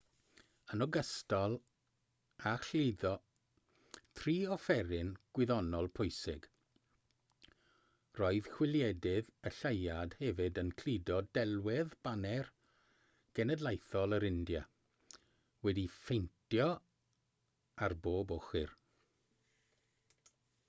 yn 0.75 0.81
ogystal 0.83 1.55
â 2.51 2.53
chludo 2.67 3.09
tri 4.19 4.33
offeryn 4.55 5.11
gwyddonol 5.39 5.89
pwysig 5.99 6.47
roedd 8.21 8.49
chwiliedydd 8.55 9.29
y 9.51 9.53
lleuad 9.59 10.17
hefyd 10.23 10.59
yn 10.63 10.73
cludo 10.83 11.21
delwedd 11.39 11.95
baner 12.09 12.51
genedlaethol 13.41 14.19
yr 14.19 14.27
india 14.33 14.65
wedi'i 15.69 15.87
phaentio 15.99 16.71
ar 17.89 17.99
bob 18.09 18.37
ochr 18.41 18.75